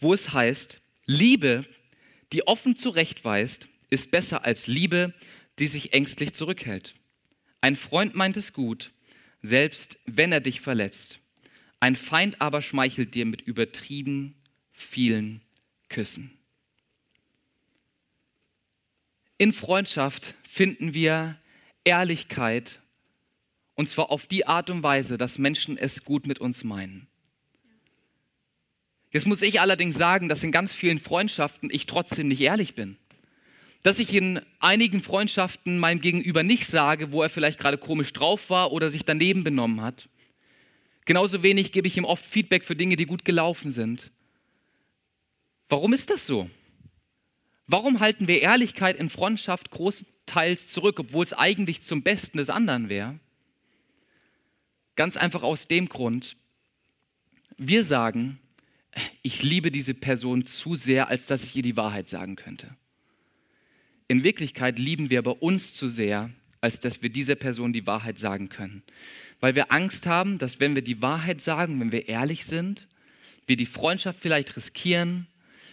[0.00, 1.66] wo es heißt, Liebe,
[2.32, 5.12] die offen zurechtweist, ist besser als Liebe,
[5.58, 6.94] die sich ängstlich zurückhält.
[7.60, 8.90] Ein Freund meint es gut,
[9.42, 11.18] selbst wenn er dich verletzt.
[11.78, 14.34] Ein Feind aber schmeichelt dir mit übertrieben
[14.72, 15.42] vielen
[15.90, 16.30] Küssen.
[19.36, 21.38] In Freundschaft finden wir
[21.86, 22.80] Ehrlichkeit
[23.74, 27.06] und zwar auf die Art und Weise, dass Menschen es gut mit uns meinen.
[29.10, 32.98] Jetzt muss ich allerdings sagen, dass in ganz vielen Freundschaften ich trotzdem nicht ehrlich bin
[33.86, 38.50] dass ich in einigen Freundschaften meinem Gegenüber nicht sage, wo er vielleicht gerade komisch drauf
[38.50, 40.08] war oder sich daneben benommen hat.
[41.04, 44.10] Genauso wenig gebe ich ihm oft Feedback für Dinge, die gut gelaufen sind.
[45.68, 46.50] Warum ist das so?
[47.68, 49.70] Warum halten wir Ehrlichkeit in Freundschaft
[50.26, 53.18] großteils zurück, obwohl es eigentlich zum Besten des anderen wäre?
[54.96, 56.36] Ganz einfach aus dem Grund,
[57.56, 58.38] wir sagen,
[59.22, 62.76] ich liebe diese Person zu sehr, als dass ich ihr die Wahrheit sagen könnte.
[64.08, 68.18] In Wirklichkeit lieben wir aber uns zu sehr, als dass wir dieser Person die Wahrheit
[68.18, 68.82] sagen können.
[69.40, 72.88] Weil wir Angst haben, dass wenn wir die Wahrheit sagen, wenn wir ehrlich sind,
[73.46, 75.26] wir die Freundschaft vielleicht riskieren,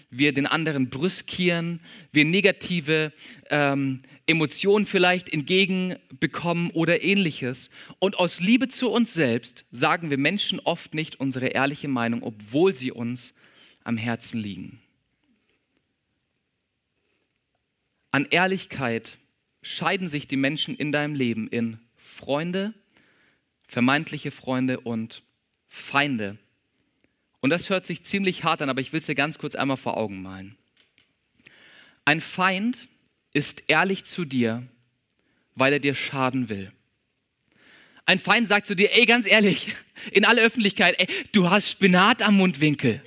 [0.10, 1.80] wir den anderen brüskieren,
[2.12, 3.14] wir negative
[3.50, 7.70] ähm, Emotionen vielleicht entgegenbekommen oder ähnliches.
[8.00, 12.74] Und aus Liebe zu uns selbst sagen wir Menschen oft nicht unsere ehrliche Meinung, obwohl
[12.74, 13.34] sie uns
[13.84, 14.80] am Herzen liegen.
[18.12, 19.18] An Ehrlichkeit
[19.62, 22.74] scheiden sich die Menschen in deinem Leben in Freunde,
[23.68, 25.24] vermeintliche Freunde und
[25.68, 26.38] Feinde.
[27.42, 29.78] Und das hört sich ziemlich hart an, aber ich will es dir ganz kurz einmal
[29.78, 30.58] vor Augen malen.
[32.06, 32.88] Ein Feind
[33.34, 34.64] ist ehrlich zu dir,
[35.56, 36.72] weil er dir schaden will.
[38.06, 39.76] Ein Feind sagt zu dir, ey, ganz ehrlich,
[40.12, 43.02] in aller Öffentlichkeit, ey, du hast Spinat am Mundwinkel.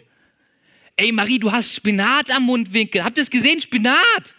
[0.96, 3.04] Ey, Marie, du hast Spinat am Mundwinkel.
[3.04, 3.60] Habt ihr es gesehen?
[3.60, 4.34] Spinat.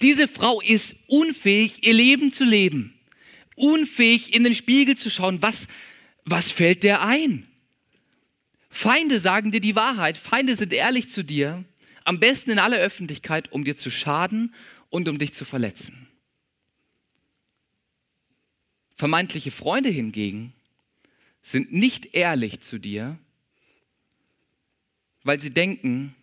[0.00, 2.94] Diese Frau ist unfähig, ihr Leben zu leben.
[3.54, 5.40] Unfähig, in den Spiegel zu schauen.
[5.42, 5.68] Was,
[6.24, 7.46] was fällt der ein?
[8.68, 10.18] Feinde sagen dir die Wahrheit.
[10.18, 11.64] Feinde sind ehrlich zu dir.
[12.04, 14.52] Am besten in aller Öffentlichkeit, um dir zu schaden
[14.90, 16.08] und um dich zu verletzen.
[18.96, 20.54] Vermeintliche Freunde hingegen
[21.42, 23.18] sind nicht ehrlich zu dir,
[25.22, 26.14] weil sie denken,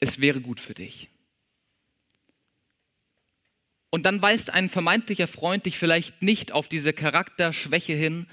[0.00, 1.08] es wäre gut für dich.
[3.90, 8.26] Und dann weist ein vermeintlicher Freund dich vielleicht nicht auf diese Charakterschwäche hin,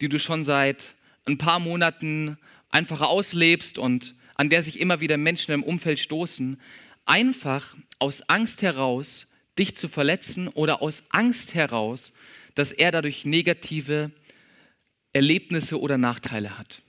[0.00, 0.94] die du schon seit
[1.26, 2.38] ein paar Monaten
[2.70, 6.58] einfach auslebst und an der sich immer wieder Menschen im Umfeld stoßen,
[7.04, 9.26] einfach aus Angst heraus,
[9.58, 12.12] dich zu verletzen oder aus Angst heraus,
[12.54, 14.10] dass er dadurch negative
[15.12, 16.82] Erlebnisse oder Nachteile hat.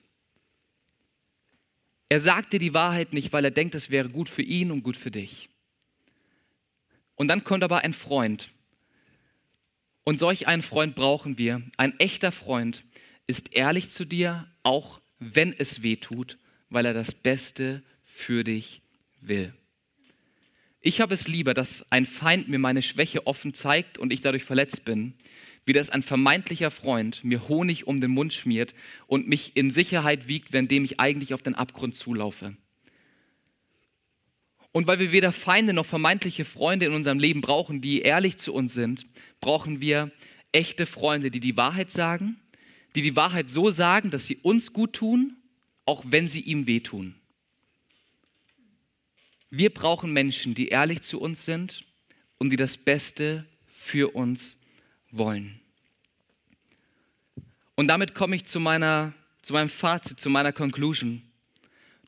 [2.10, 4.84] Er sagt dir die Wahrheit nicht, weil er denkt, es wäre gut für ihn und
[4.84, 5.50] gut für dich.
[7.16, 8.52] Und dann kommt aber ein Freund.
[10.04, 11.62] Und solch einen Freund brauchen wir.
[11.78, 12.84] Ein echter Freund
[13.26, 16.38] ist ehrlich zu dir, auch wenn es weh tut,
[16.70, 18.82] weil er das Beste für dich
[19.22, 19.54] will.
[20.86, 24.44] Ich habe es lieber, dass ein Feind mir meine Schwäche offen zeigt und ich dadurch
[24.44, 25.14] verletzt bin,
[25.66, 28.76] wie dass ein vermeintlicher Freund mir Honig um den Mund schmiert
[29.08, 32.58] und mich in Sicherheit wiegt, währenddem ich eigentlich auf den Abgrund zulaufe.
[34.74, 38.54] Und weil wir weder Feinde noch vermeintliche Freunde in unserem Leben brauchen, die ehrlich zu
[38.54, 39.06] uns sind,
[39.40, 40.12] brauchen wir
[40.52, 42.42] echte Freunde, die die Wahrheit sagen,
[42.96, 45.38] die die Wahrheit so sagen, dass sie uns gut tun,
[45.86, 47.16] auch wenn sie ihm wehtun.
[49.56, 51.86] Wir brauchen Menschen, die ehrlich zu uns sind
[52.40, 54.58] und die das Beste für uns
[55.12, 55.60] wollen.
[57.76, 59.14] Und damit komme ich zu, meiner,
[59.44, 61.22] zu meinem Fazit, zu meiner Conclusion.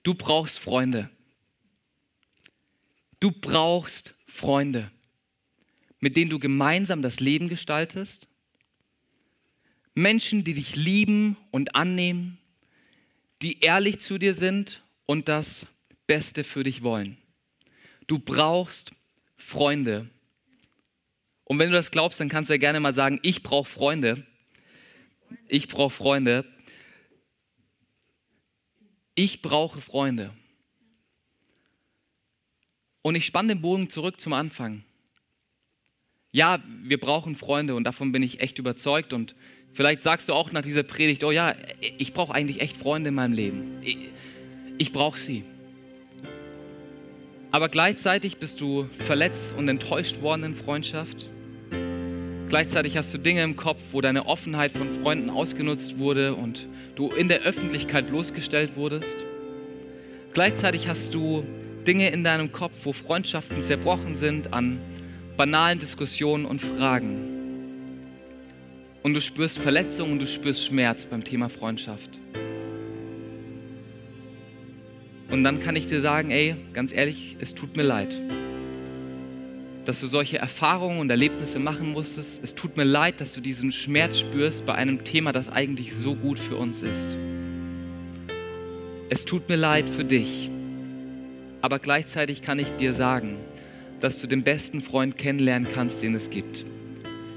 [0.02, 1.12] Du brauchst Freunde.
[3.20, 4.90] Du brauchst Freunde,
[6.00, 8.28] mit denen du gemeinsam das Leben gestaltest.
[9.94, 12.40] Menschen, die dich lieben und annehmen,
[13.44, 15.68] die ehrlich zu dir sind und das
[16.08, 17.20] Beste für dich wollen.
[18.08, 18.92] Du brauchst
[19.38, 20.10] Freunde.
[21.44, 24.26] Und wenn du das glaubst, dann kannst du ja gerne mal sagen, ich brauche Freunde.
[25.48, 26.46] Ich brauche Freunde.
[29.16, 30.32] Ich brauche Freunde.
[33.02, 34.84] Und ich spanne den Bogen zurück zum Anfang.
[36.32, 39.14] Ja, wir brauchen Freunde und davon bin ich echt überzeugt.
[39.14, 39.36] Und
[39.72, 43.16] vielleicht sagst du auch nach dieser Predigt, oh ja, ich brauche eigentlich echt Freunde in
[43.16, 43.78] meinem Leben.
[43.84, 43.98] Ich,
[44.78, 45.46] ich brauche sie.
[47.56, 51.30] Aber gleichzeitig bist du verletzt und enttäuscht worden in Freundschaft.
[52.50, 57.08] Gleichzeitig hast du Dinge im Kopf, wo deine Offenheit von Freunden ausgenutzt wurde und du
[57.08, 59.16] in der Öffentlichkeit bloßgestellt wurdest.
[60.34, 61.46] Gleichzeitig hast du
[61.88, 64.82] Dinge in deinem Kopf, wo Freundschaften zerbrochen sind an
[65.38, 67.22] banalen Diskussionen und Fragen.
[69.02, 72.20] Und du spürst Verletzung und du spürst Schmerz beim Thema Freundschaft.
[75.30, 78.18] Und dann kann ich dir sagen, ey, ganz ehrlich, es tut mir leid,
[79.86, 82.40] dass du solche Erfahrungen und Erlebnisse machen musstest.
[82.44, 86.16] Es tut mir leid, dass du diesen Schmerz spürst bei einem Thema, das eigentlich so
[86.16, 87.10] gut für uns ist.
[89.10, 90.50] Es tut mir leid für dich
[91.66, 93.38] aber gleichzeitig kann ich dir sagen,
[94.00, 96.64] dass du den besten Freund kennenlernen kannst, den es gibt.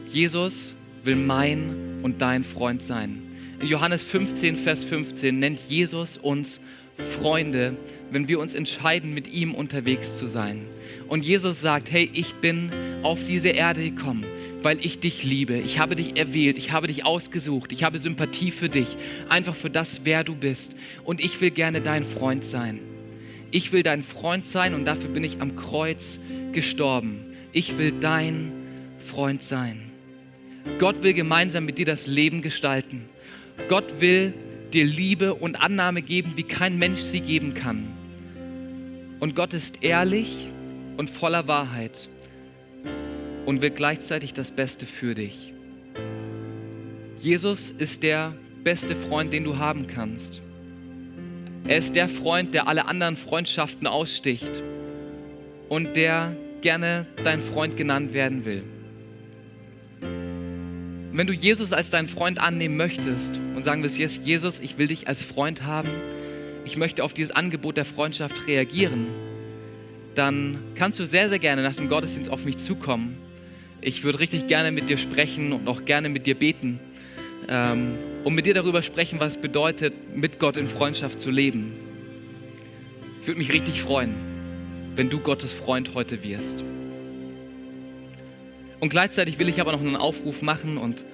[0.07, 3.23] Jesus will mein und dein Freund sein.
[3.59, 6.61] In Johannes 15, Vers 15 nennt Jesus uns
[6.99, 7.77] Freunde,
[8.11, 10.67] wenn wir uns entscheiden, mit ihm unterwegs zu sein.
[11.09, 12.71] Und Jesus sagt, hey, ich bin
[13.03, 14.25] auf diese Erde gekommen,
[14.63, 15.57] weil ich dich liebe.
[15.59, 18.97] Ich habe dich erwählt, ich habe dich ausgesucht, ich habe Sympathie für dich,
[19.29, 20.75] einfach für das, wer du bist.
[21.05, 22.81] Und ich will gerne dein Freund sein.
[23.51, 26.19] Ich will dein Freund sein und dafür bin ich am Kreuz
[26.53, 27.21] gestorben.
[27.53, 28.53] Ich will dein
[28.99, 29.91] Freund sein.
[30.79, 33.07] Gott will gemeinsam mit dir das Leben gestalten.
[33.69, 34.35] Gott will
[34.73, 37.87] dir Liebe und Annahme geben, wie kein Mensch sie geben kann.
[39.21, 40.49] Und Gott ist ehrlich
[40.97, 42.09] und voller Wahrheit
[43.47, 45.53] und will gleichzeitig das Beste für dich.
[47.19, 50.41] Jesus ist der beste Freund, den du haben kannst.
[51.67, 54.53] Er ist der Freund, der alle anderen Freundschaften aussticht
[55.69, 58.63] und der gerne dein Freund genannt werden will.
[61.11, 64.89] Wenn du Jesus als deinen Freund annehmen möchtest und sagen willst, yes, Jesus, ich will
[64.89, 65.89] dich als Freund haben,
[66.65, 69.07] ich möchte auf dieses Angebot der Freundschaft reagieren,
[70.15, 73.17] dann kannst du sehr, sehr gerne nach dem Gottesdienst auf mich zukommen.
[73.81, 76.81] Ich würde richtig gerne mit dir sprechen und auch gerne mit dir beten.
[77.49, 77.95] Ähm,
[78.25, 81.73] und mit dir darüber sprechen, was es bedeutet, mit Gott in Freundschaft zu leben.
[83.23, 84.15] Ich würde mich richtig freuen,
[84.97, 86.63] wenn du Gottes Freund heute wirst.
[88.81, 91.05] Und gleichzeitig will ich aber noch einen Aufruf machen und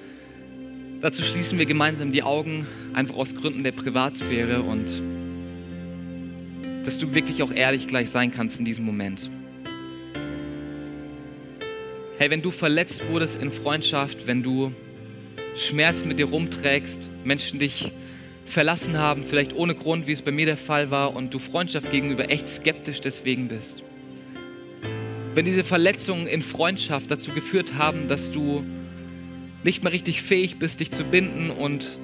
[1.01, 5.03] dazu schließen wir gemeinsam die Augen, einfach aus Gründen der Privatsphäre und
[6.87, 9.31] dass du wirklich auch ehrlich gleich sein kannst in diesem Moment.
[12.19, 14.73] Hey, wenn du verletzt wurdest in Freundschaft, wenn du
[15.57, 17.91] Schmerz mit dir rumträgst, Menschen dich
[18.47, 21.91] verlassen haben, vielleicht ohne Grund, wie es bei mir der Fall war, und du Freundschaft
[21.91, 23.83] gegenüber echt skeptisch deswegen bist.
[25.35, 28.65] Wenn diese Verletzungen in Freundschaft dazu geführt haben, dass du
[29.65, 31.99] nicht mehr richtig fähig bist, dich zu binden und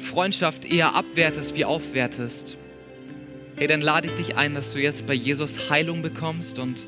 [0.00, 2.56] Freundschaft eher abwertest wie aufwertest,
[3.54, 6.84] hey, dann lade ich dich ein, dass du jetzt bei Jesus Heilung bekommst und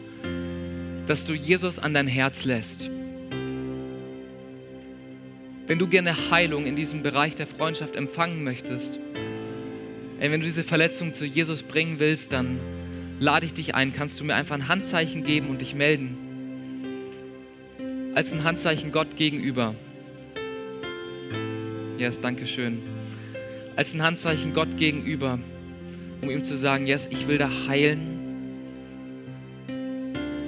[1.06, 2.90] dass du Jesus an dein Herz lässt.
[5.68, 8.98] Wenn du gerne Heilung in diesem Bereich der Freundschaft empfangen möchtest,
[10.18, 12.58] wenn du diese Verletzung zu Jesus bringen willst, dann
[13.20, 16.16] lade ich dich ein, kannst du mir einfach ein Handzeichen geben und dich melden.
[18.14, 19.76] Als ein Handzeichen Gott gegenüber.
[21.98, 22.82] Yes, danke schön.
[23.76, 25.38] Als ein Handzeichen Gott gegenüber,
[26.22, 28.18] um ihm zu sagen, yes, ich will da heilen.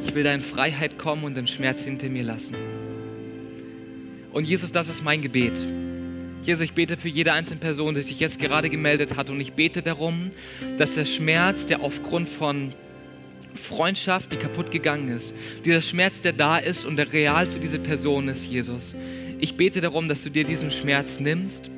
[0.05, 2.57] Ich will da in Freiheit kommen und den Schmerz hinter mir lassen.
[4.33, 5.59] Und Jesus, das ist mein Gebet.
[6.45, 9.31] Jesus, ich bete für jede einzelne Person, die sich jetzt gerade gemeldet hat.
[9.31, 10.31] Und ich bete darum,
[10.77, 12.75] dass der Schmerz, der aufgrund von
[13.55, 15.35] Freundschaft, die kaputt gegangen ist,
[15.65, 18.97] dieser Schmerz, der da ist und der real für diese Person ist, Jesus.
[19.39, 21.71] Ich bete darum, dass du dir diesen Schmerz nimmst.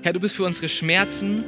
[0.00, 1.44] Herr, du bist für unsere Schmerzen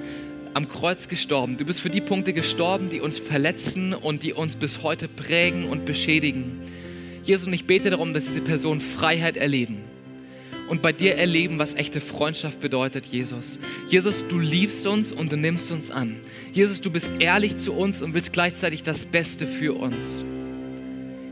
[0.53, 1.57] am Kreuz gestorben.
[1.57, 5.65] Du bist für die Punkte gestorben, die uns verletzen und die uns bis heute prägen
[5.65, 6.61] und beschädigen.
[7.23, 9.94] Jesus, und ich bete darum, dass diese Personen Freiheit erleben
[10.69, 13.59] und bei dir erleben, was echte Freundschaft bedeutet, Jesus.
[13.89, 16.17] Jesus, du liebst uns und du nimmst uns an.
[16.53, 20.25] Jesus, du bist ehrlich zu uns und willst gleichzeitig das Beste für uns.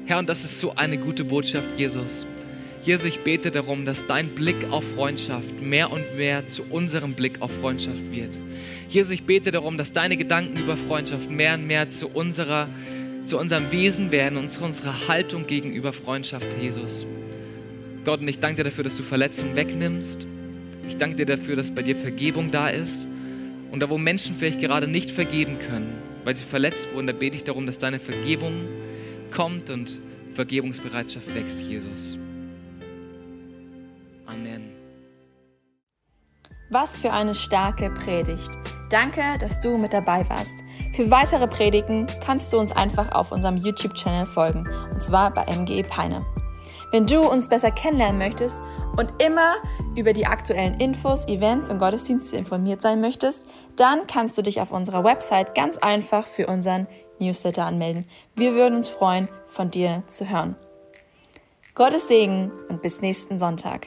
[0.04, 2.26] Herr, und das ist so eine gute Botschaft, Jesus.
[2.84, 7.40] Jesus, ich bete darum, dass dein Blick auf Freundschaft mehr und mehr zu unserem Blick
[7.40, 8.38] auf Freundschaft wird.
[8.88, 12.68] Jesus, ich bete darum, dass deine Gedanken über Freundschaft mehr und mehr zu unserer
[13.24, 17.06] zu unserem Wesen werden und zu unserer Haltung gegenüber Freundschaft, Jesus.
[18.05, 20.26] Gott, und ich danke dir dafür, dass du Verletzungen wegnimmst.
[20.86, 23.07] Ich danke dir dafür, dass bei dir Vergebung da ist.
[23.70, 25.92] Und da, wo Menschen vielleicht gerade nicht vergeben können,
[26.24, 28.66] weil sie verletzt wurden, da bete ich darum, dass deine Vergebung
[29.30, 29.98] kommt und
[30.34, 32.18] Vergebungsbereitschaft wächst, Jesus.
[34.26, 34.72] Amen.
[36.70, 38.50] Was für eine starke Predigt.
[38.90, 40.59] Danke, dass du mit dabei warst.
[40.94, 45.82] Für weitere Predigen kannst du uns einfach auf unserem YouTube-Channel folgen, und zwar bei MGE
[45.84, 46.24] Peine.
[46.93, 48.62] Wenn du uns besser kennenlernen möchtest
[48.99, 49.55] und immer
[49.97, 54.72] über die aktuellen Infos, Events und Gottesdienste informiert sein möchtest, dann kannst du dich auf
[54.72, 56.86] unserer Website ganz einfach für unseren
[57.18, 58.07] Newsletter anmelden.
[58.36, 60.55] Wir würden uns freuen, von dir zu hören.
[61.74, 63.86] Gottes Segen und bis nächsten Sonntag.